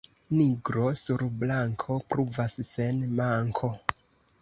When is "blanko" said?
1.43-1.99